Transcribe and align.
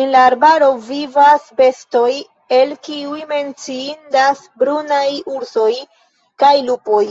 En 0.00 0.10
la 0.16 0.18
arbaro 0.32 0.66
vivas 0.90 1.48
bestoj, 1.62 2.12
el 2.58 2.76
kiuj 2.90 3.18
menciindas 3.34 4.46
brunaj 4.62 5.04
ursoj 5.40 5.70
kaj 6.46 6.56
lupoj. 6.72 7.06